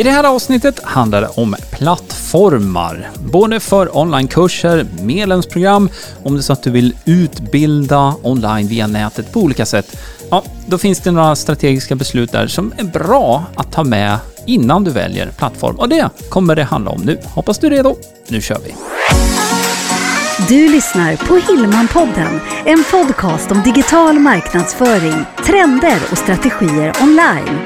[0.00, 3.10] I det här avsnittet handlar det om plattformar.
[3.32, 5.90] Både för onlinekurser, medlemsprogram,
[6.22, 9.96] om det är så att du vill utbilda online via nätet på olika sätt.
[10.30, 14.84] Ja, då finns det några strategiska beslut där som är bra att ta med innan
[14.84, 15.76] du väljer plattform.
[15.76, 17.18] Och det kommer det handla om nu.
[17.24, 17.96] Hoppas du är redo.
[18.28, 18.74] Nu kör vi!
[20.48, 27.58] Du lyssnar på Hillmanpodden, en podcast om digital marknadsföring, trender och strategier online.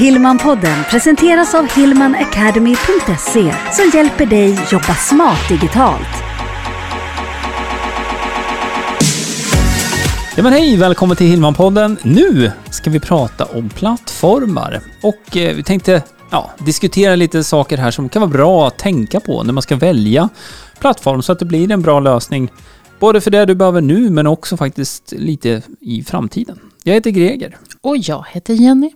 [0.00, 6.08] Hillmanpodden presenteras av hillmanacademy.se som hjälper dig jobba smart digitalt.
[10.36, 11.96] Ja men hej, välkommen till Hillmanpodden.
[12.02, 17.90] Nu ska vi prata om plattformar och eh, vi tänkte ja, diskutera lite saker här
[17.90, 20.28] som kan vara bra att tänka på när man ska välja
[20.78, 22.52] plattform så att det blir en bra lösning
[23.00, 26.58] både för det du behöver nu men också faktiskt lite i framtiden.
[26.82, 27.56] Jag heter Greger.
[27.80, 28.92] Och jag heter Jenny.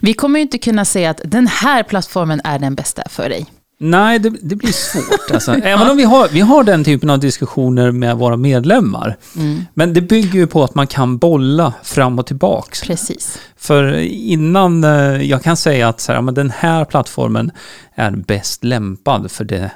[0.00, 3.46] Vi kommer ju inte kunna säga att den här plattformen är den bästa för dig.
[3.82, 5.30] Nej, det, det blir svårt.
[5.30, 5.52] Alltså.
[5.52, 9.16] Även om vi har, vi har den typen av diskussioner med våra medlemmar.
[9.36, 9.64] Mm.
[9.74, 12.82] Men det bygger ju på att man kan bolla fram och tillbaks.
[12.82, 13.38] Precis.
[13.56, 14.90] För innan eh,
[15.22, 17.50] jag kan säga att så här, men den här plattformen
[17.94, 19.70] är bäst lämpad för det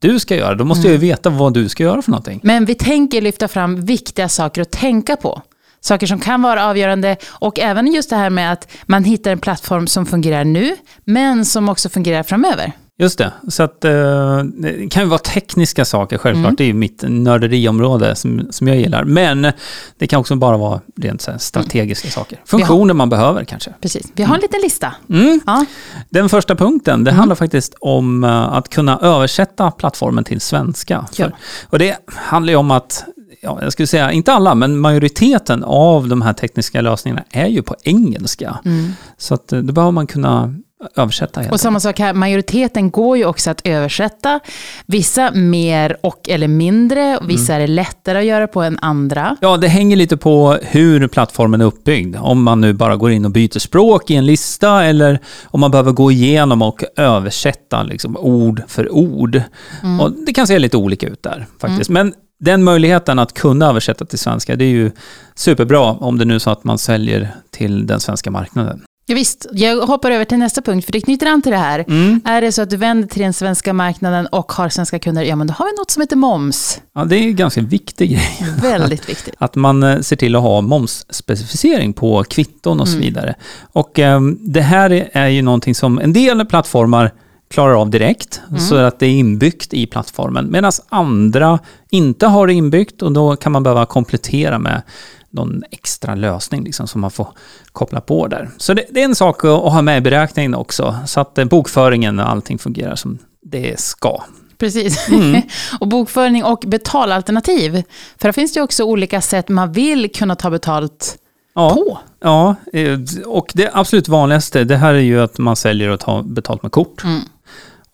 [0.00, 0.92] du ska göra, då måste mm.
[0.94, 2.40] jag ju veta vad du ska göra för någonting.
[2.42, 5.42] Men vi tänker lyfta fram viktiga saker att tänka på.
[5.80, 9.38] Saker som kan vara avgörande och även just det här med att man hittar en
[9.38, 12.72] plattform som fungerar nu, men som också fungerar framöver.
[13.00, 16.56] Just det, så att eh, det kan ju vara tekniska saker självklart, mm.
[16.56, 19.04] det är ju mitt nörderiområde som, som jag gillar.
[19.04, 19.52] Men
[19.98, 22.12] det kan också bara vara rent så strategiska mm.
[22.12, 22.40] saker.
[22.44, 23.72] Funktioner har, man behöver kanske.
[23.80, 24.94] Precis, vi har en liten lista.
[25.10, 25.40] Mm.
[25.46, 25.64] Ja.
[26.10, 27.18] Den första punkten, det mm.
[27.18, 31.06] handlar faktiskt om eh, att kunna översätta plattformen till svenska.
[31.12, 31.24] Ja.
[31.24, 31.32] För,
[31.66, 33.04] och det handlar ju om att
[33.40, 37.62] ja, jag skulle säga, inte alla, men majoriteten av de här tekniska lösningarna är ju
[37.62, 38.58] på engelska.
[38.64, 38.92] Mm.
[39.18, 40.54] Så att eh, då behöver man kunna
[40.96, 41.50] översätta.
[41.50, 44.40] Och samma sak här, majoriteten går ju också att översätta.
[44.86, 47.62] Vissa mer och eller mindre, vissa mm.
[47.62, 49.36] är det lättare att göra på än andra.
[49.40, 52.16] Ja, det hänger lite på hur plattformen är uppbyggd.
[52.16, 55.70] Om man nu bara går in och byter språk i en lista eller om man
[55.70, 59.42] behöver gå igenom och översätta liksom, ord för ord.
[59.82, 60.00] Mm.
[60.00, 61.90] Och det kan se lite olika ut där faktiskt.
[61.90, 62.06] Mm.
[62.06, 64.90] Men den möjligheten att kunna översätta till svenska, det är ju
[65.34, 68.82] superbra om det nu är så att man säljer till den svenska marknaden.
[69.10, 71.84] Ja, visst, jag hoppar över till nästa punkt, för det knyter an till det här.
[71.88, 72.20] Mm.
[72.24, 75.36] Är det så att du vänder till den svenska marknaden och har svenska kunder, ja
[75.36, 76.80] men då har vi något som heter moms.
[76.94, 78.46] Ja, det är en ganska viktig grej.
[78.62, 79.34] Väldigt viktigt.
[79.38, 83.04] Att man eh, ser till att ha momsspecificering på kvitton och så mm.
[83.04, 83.34] vidare.
[83.72, 87.12] Och eh, det här är ju någonting som en del plattformar
[87.48, 88.60] klarar av direkt, mm.
[88.60, 90.50] så att det är inbyggt i plattformen.
[90.50, 91.58] Medan andra
[91.90, 94.82] inte har det inbyggt och då kan man behöva komplettera med
[95.30, 97.28] någon extra lösning liksom, som man får
[97.72, 98.50] koppla på där.
[98.56, 101.38] Så det, det är en sak att, att ha med i beräkningen också, så att
[101.38, 104.22] eh, bokföringen och allting fungerar som det ska.
[104.58, 105.08] Precis.
[105.08, 105.42] Mm.
[105.80, 107.82] och bokföring och betalalternativ.
[108.18, 111.18] För det finns det också olika sätt man vill kunna ta betalt
[111.54, 111.98] ja, på.
[112.20, 116.22] Ja, eh, och det absolut vanligaste, det här är ju att man säljer och tar
[116.22, 117.04] betalt med kort.
[117.04, 117.20] Mm.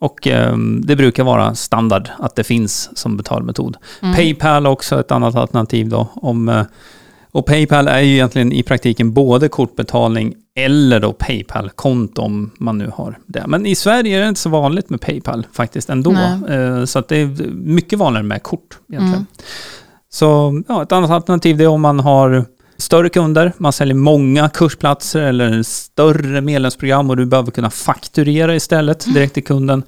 [0.04, 3.76] Och eh, det brukar vara standard att det finns som betalmetod.
[4.02, 4.14] Mm.
[4.14, 6.08] Paypal också ett annat alternativ då.
[6.14, 6.62] Om, eh,
[7.32, 12.90] och Paypal är ju egentligen i praktiken både kortbetalning eller då Paypal-konto om man nu
[12.94, 13.44] har det.
[13.46, 16.12] Men i Sverige är det inte så vanligt med Paypal faktiskt ändå.
[16.48, 19.14] Eh, så att det är mycket vanligare med kort egentligen.
[19.14, 19.26] Mm.
[20.08, 22.44] Så ja, ett annat alternativ är om man har
[22.76, 29.06] större kunder, man säljer många kursplatser eller större medlemsprogram och du behöver kunna fakturera istället
[29.06, 29.14] mm.
[29.14, 29.82] direkt till kunden.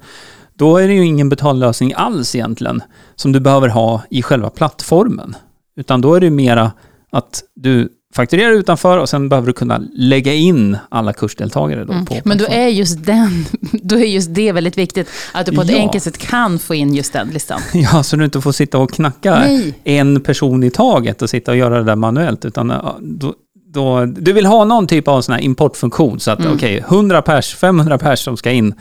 [0.53, 2.81] Då är det ju ingen betallösning alls egentligen
[3.15, 5.35] som du behöver ha i själva plattformen.
[5.75, 6.71] Utan då är det mera
[7.11, 11.83] att du fakturerar utanför och sen behöver du kunna lägga in alla kursdeltagare.
[11.85, 12.05] Då mm.
[12.05, 15.61] på Men då är, just den, då är just det väldigt viktigt, att du på
[15.61, 15.77] ett ja.
[15.77, 17.61] enkelt sätt kan få in just den listan.
[17.73, 19.73] Ja, så du inte får sitta och knacka Nej.
[19.83, 23.33] en person i taget och sitta och göra det där manuellt, utan då,
[23.73, 26.53] då, du vill ha någon typ av sån här importfunktion, så att mm.
[26.53, 28.73] okej, okay, 100 pers, 500 pers som ska in,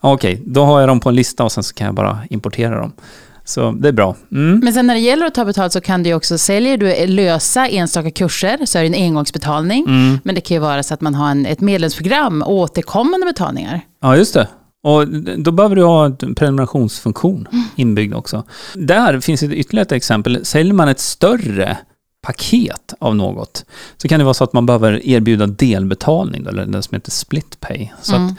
[0.00, 2.18] okej, okay, då har jag dem på en lista och sen så kan jag bara
[2.30, 2.92] importera dem.
[3.44, 4.16] Så det är bra.
[4.32, 4.60] Mm.
[4.64, 7.68] Men sen när det gäller att ta betalt så kan du också, säljer du lösa
[7.68, 9.84] enstaka kurser så är det en engångsbetalning.
[9.84, 10.18] Mm.
[10.24, 13.80] Men det kan ju vara så att man har en, ett medlemsprogram, återkommande betalningar.
[14.00, 14.48] Ja, just det.
[14.82, 15.08] Och
[15.38, 17.64] då behöver du ha en prenumerationsfunktion mm.
[17.76, 18.44] inbyggd också.
[18.74, 20.44] Där finns ett ytterligare ett exempel.
[20.44, 21.78] Säljer man ett större
[22.22, 23.64] paket av något
[23.96, 27.60] så kan det vara så att man behöver erbjuda delbetalning, eller det som heter split
[27.60, 27.88] pay.
[28.02, 28.26] Så mm.
[28.26, 28.34] att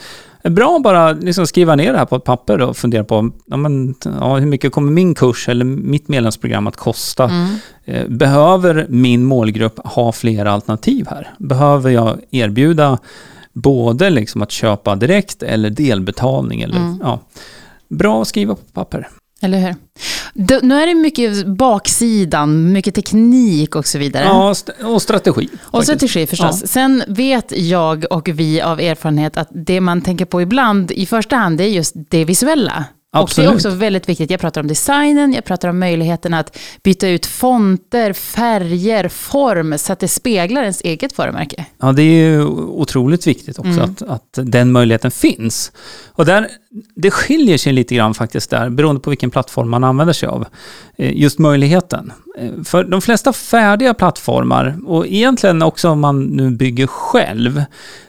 [0.50, 3.57] bra att bara liksom skriva ner det här på ett papper och fundera på ja,
[3.57, 7.24] men, ja, hur mycket kommer min kurs eller mitt medlemsprogram att kosta?
[7.24, 7.56] Mm.
[7.86, 11.34] Eh, behöver min målgrupp ha flera alternativ här?
[11.38, 12.98] Behöver jag erbjuda
[13.54, 16.62] både liksom att köpa direkt eller delbetalning.
[16.62, 17.19] Eller, ja.
[17.89, 19.07] Bra att skriva på papper.
[19.42, 19.75] Eller hur?
[20.33, 24.24] Då, nu är det mycket baksidan, mycket teknik och så vidare.
[24.25, 25.50] Ja, st- och strategi.
[25.53, 25.85] och faktiskt.
[25.85, 26.62] strategi förstås.
[26.62, 26.68] Ja.
[26.68, 31.35] Sen vet jag och vi av erfarenhet att det man tänker på ibland i första
[31.35, 32.85] hand det är just det visuella.
[33.13, 33.50] Och det Absolut.
[33.50, 34.31] är också väldigt viktigt.
[34.31, 39.94] Jag pratar om designen, jag pratar om möjligheten att byta ut fonter, färger, form så
[39.94, 41.65] att det speglar ens eget varumärke.
[41.81, 45.71] Ja, det är ju otroligt viktigt också att, att den möjligheten finns.
[46.12, 46.48] Och där,
[46.95, 50.45] det skiljer sig lite grann faktiskt där, beroende på vilken plattform man använder sig av.
[50.98, 52.12] Eh, Just möjligheten.
[52.38, 57.63] Eh, För de flesta färdiga plattformar, och egentligen också om man nu bygger själv,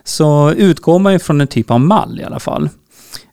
[0.04, 2.68] så utgår man ju från en typ av mall i alla fall.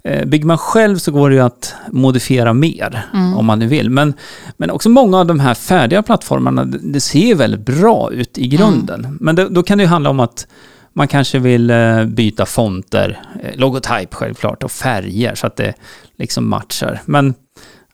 [0.03, 3.05] Eh, Bygger man själv så går det ju att modifiera mer
[3.37, 3.89] om man nu vill.
[3.89, 4.13] Men,
[4.57, 9.17] men också många av de här färdiga plattformarna, det ser väldigt bra ut i grunden.
[9.19, 10.47] Men det, då kan det ju handla om att
[10.93, 15.73] man kanske vill eh, byta fonter, eh, logotyp självklart och färger så att det
[16.17, 17.01] liksom matchar.
[17.05, 17.33] Men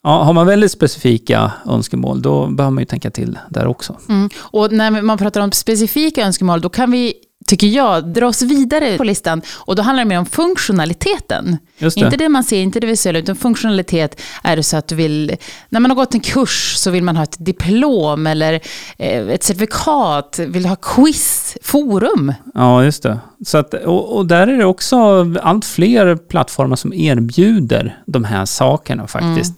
[0.04, 3.98] ja, har man väldigt specifika önskemål då behöver man ju tänka till där också.
[4.10, 4.30] Mm.
[4.39, 7.13] Och när man pratar om specifika önskemål, då kan vi,
[7.47, 9.41] tycker jag, dra oss vidare på listan.
[9.55, 11.57] Och då handlar det mer om funktionaliteten.
[11.79, 11.97] Det.
[11.97, 14.21] Inte det man ser, inte det visuella, utan funktionalitet.
[14.44, 15.35] Är det så att du vill,
[15.69, 18.53] när man har gått en kurs så vill man ha ett diplom eller
[18.97, 22.33] eh, ett certifikat, vill ha quiz, forum.
[22.53, 23.19] Ja, just det.
[23.45, 24.97] Så att, och, och där är det också
[25.41, 29.53] allt fler plattformar som erbjuder de här sakerna faktiskt.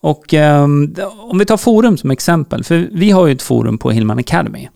[0.00, 3.90] Och ehm, om vi tar forum som exempel, för vi har ju ett forum på
[3.90, 4.68] Hillman Academy.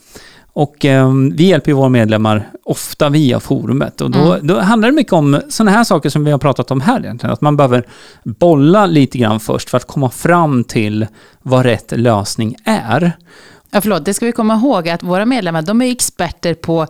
[0.56, 4.00] Och ehm, vi hjälper ju våra medlemmar ofta via forumet.
[4.00, 6.80] Och då, då handlar det mycket om sådana här saker som vi har pratat om
[6.80, 7.32] här egentligen.
[7.32, 7.86] Att man behöver
[8.24, 11.06] bolla lite grann först för att komma fram till
[11.42, 13.12] vad rätt lösning är.
[13.70, 16.86] Ja, förlåt, det ska vi komma ihåg att våra medlemmar, de är experter på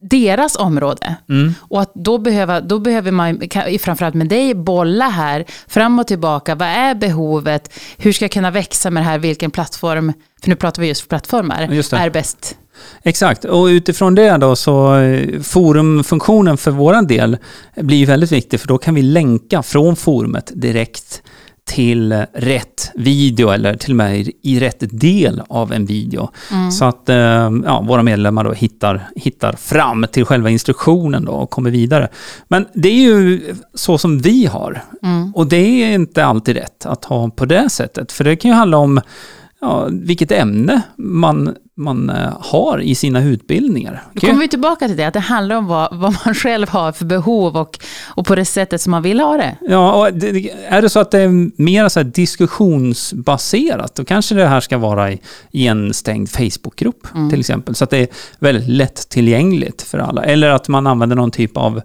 [0.00, 1.16] deras område.
[1.58, 3.42] Och att då, behöva, då behöver man,
[3.80, 6.54] framförallt med dig, bolla här, fram och tillbaka.
[6.54, 7.72] Vad är behovet?
[7.96, 9.18] Hur ska jag kunna växa med det här?
[9.18, 10.12] Vilken plattform,
[10.42, 12.56] för nu pratar vi just plattformar, Just är bäst?
[13.02, 17.36] Exakt, och utifrån det då så eh, forumfunktionen för våran del
[17.76, 21.22] blir ju väldigt viktig för då kan vi länka från forumet direkt
[21.64, 26.30] till rätt video eller till och med i rätt del av en video.
[26.72, 31.50] Så att eh, ja, våra medlemmar då hittar, hittar fram till själva instruktionen då och
[31.50, 32.08] kommer vidare.
[32.48, 34.82] Men det är ju så som vi har.
[35.34, 38.12] Och det är inte alltid rätt att ha på det sättet.
[38.12, 39.00] För det kan ju handla om
[39.60, 44.02] ja, vilket ämne man, man eh, har i sina utbildningar.
[44.12, 46.92] Då kommer vi tillbaka till det, att det handlar om vad, vad man själv har
[46.92, 49.56] för behov och, och på det sättet som man vill ha det.
[49.60, 54.46] Ja, det, är det så att det är mer så här diskussionsbaserat, då kanske det
[54.46, 57.74] här ska vara i, i en stängd Facebookgrupp till exempel.
[57.74, 60.24] Så att det är väldigt lättillgängligt för alla.
[60.24, 61.80] Eller att man använder någon typ av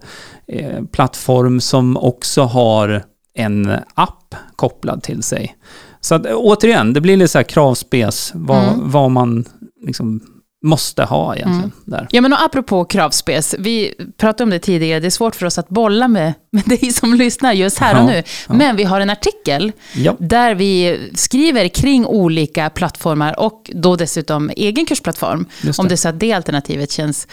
[0.46, 3.02] eh, plattform som också har
[3.34, 5.56] en app kopplad till sig.
[6.00, 9.44] Så att, återigen, det blir lite så här kravspes, vad, vad man
[9.86, 10.20] liksom
[10.64, 12.08] måste ha egentligen där.
[12.10, 15.58] Ja, men och apropå kravspes, vi pratade om det tidigare, det är svårt för oss
[15.58, 18.22] att bolla med, med dig som lyssnar just här och nu.
[18.48, 18.54] ja.
[18.54, 20.16] Men vi har en artikel Ja.
[20.18, 25.46] där vi skriver kring olika plattformar och då dessutom egen kursplattform.
[25.62, 25.78] Det.
[25.78, 27.28] Om det är så att det alternativet känns,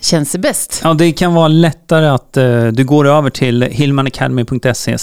[0.00, 0.80] känns bäst.
[0.84, 4.96] Ja, det kan vara lättare att eh, du går över till hillmanacademy.se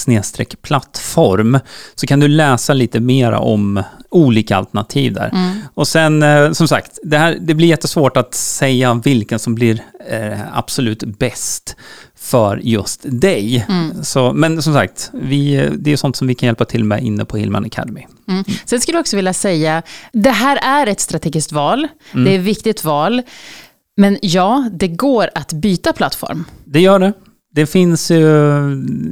[0.62, 1.60] plattform
[1.96, 5.32] så kan du läsa lite mer om olika alternativ där.
[5.74, 9.80] Och sen, eh, som sagt, det, här, det blir jättesvårt att säga vilken som blir
[10.10, 11.76] eh, absolut bäst
[12.26, 13.66] för just dig.
[14.04, 17.26] Så, men som sagt, vi, det är sånt som vi kan hjälpa till med inne
[17.26, 18.06] på Hillman Academy.
[18.28, 18.44] Mm.
[18.66, 22.46] Sen skulle jag också vilja säga, det här är ett strategiskt val, det är ett
[22.46, 23.22] viktigt val.
[23.98, 26.46] Men ja, det går att byta plattform.
[26.66, 27.14] Det gör det.
[27.52, 28.26] Det finns ju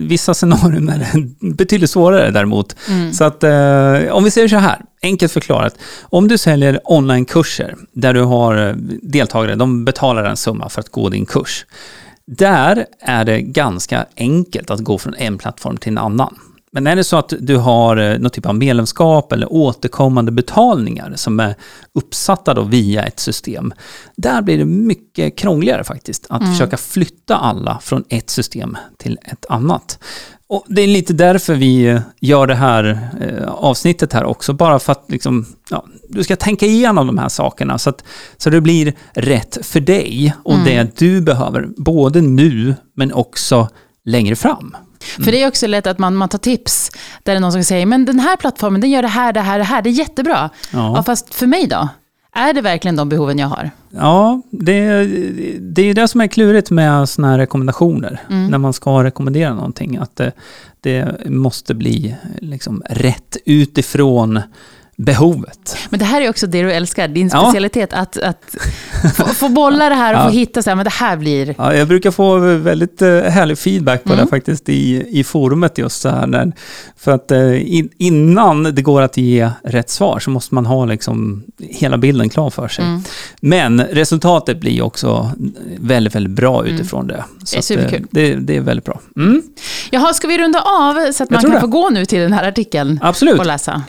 [0.07, 2.75] vissa scenarier när det är betydligt svårare däremot.
[3.13, 5.75] Så att eh, om vi säger så här, enkelt förklarat.
[6.01, 10.89] Om du säljer onlinekurser där du har eh, deltagare, de betalar en summa för att
[10.89, 11.65] gå din kurs.
[12.27, 16.39] Där är det ganska enkelt att gå från en plattform till en annan.
[16.75, 21.13] Men är det så att du har eh, någon typ av medlemskap eller återkommande betalningar
[21.15, 21.55] som är
[21.93, 23.73] uppsatta då via ett system,
[24.15, 29.45] där blir det mycket krångligare faktiskt att försöka flytta alla från ett system till ett
[29.49, 29.99] annat.
[30.53, 34.79] Och det är lite därför vi eh, gör det här eh, avsnittet här också, bara
[34.79, 38.03] för att liksom, ja, du ska tänka igenom de här sakerna så att
[38.37, 43.67] så det blir rätt för dig och det du behöver, både nu men också
[44.05, 44.77] längre fram.
[45.15, 46.91] För det är också lätt att man, man tar tips
[47.23, 49.41] där det är någon som säger men den här plattformen den gör det här, det
[49.41, 50.49] här, det här, det är jättebra.
[50.71, 50.93] Ja.
[50.95, 51.03] Ja.
[51.03, 51.89] fast för mig då?
[52.35, 53.71] Är det verkligen de behoven jag har?
[53.89, 55.05] Ja, det,
[55.59, 58.21] det är det som är klurigt med sådana här rekommendationer.
[58.29, 58.47] Mm.
[58.47, 59.97] När man ska rekommendera någonting.
[59.97, 60.31] Att det,
[60.81, 64.41] det måste bli liksom rätt utifrån
[65.05, 65.77] behovet.
[65.89, 67.41] Men det här är också det du älskar, din Ja.
[67.43, 67.93] specialitet.
[67.93, 68.55] Att, att
[69.17, 70.23] få, få bolla det här och Ja.
[70.23, 71.55] få hitta så här, men det här blir...
[71.57, 74.25] Ja, jag brukar få väldigt eh, härlig feedback på Mm.
[74.25, 76.27] det faktiskt i, i forumet just så här.
[76.27, 76.51] När,
[76.97, 80.85] för att eh, in, innan det går att ge rätt svar så måste man ha
[80.85, 82.85] liksom hela bilden klar för sig.
[82.85, 83.01] Mm.
[83.41, 85.31] Men resultatet blir också
[85.79, 87.23] väldigt, väldigt bra utifrån det.
[87.43, 87.63] Så Mm.
[87.67, 88.07] Det är eh, superkul.
[88.11, 88.99] det, det är väldigt bra.
[89.17, 89.41] Mm,
[89.91, 91.59] Jaha, ska vi runda av så att man kan det.
[91.59, 93.39] få gå nu till den här artikeln absolut.
[93.39, 93.83] och läsa?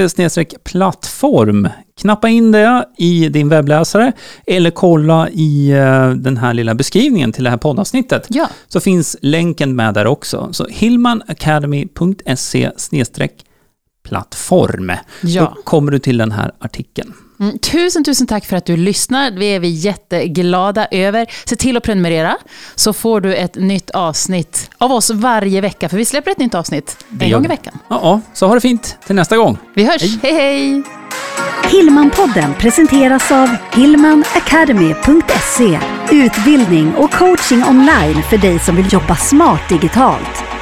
[0.00, 1.68] hillmanacademy.se plattform.
[2.00, 4.12] Knappa in det i din webbläsare
[4.46, 8.26] eller kolla i eh, den här lilla beskrivningen till det här poddavsnittet.
[8.28, 8.48] Ja.
[8.68, 10.48] Så finns länken med där också.
[10.52, 12.70] Så hillmanacademy.se
[14.08, 14.92] plattform.
[15.22, 15.52] Ja.
[15.56, 17.12] Då kommer du till den här artikeln.
[17.44, 19.30] Mm, tusen, tusen tack för att du lyssnar.
[19.30, 21.26] Det är vi jätteglada över.
[21.44, 22.36] Se till att prenumerera
[22.74, 25.88] så får du ett nytt avsnitt av oss varje vecka.
[25.88, 27.78] För vi släpper ett nytt avsnitt en gång i veckan.
[27.88, 29.58] Ja, ja, så ha det fint till nästa gång.
[29.74, 30.02] Vi hörs.
[30.22, 30.34] hej!
[30.34, 30.82] hej.
[31.70, 40.53] Hillmanpodden presenteras av hillmanacademy.se Utbildning och coaching online för dig som vill jobba smart digitalt.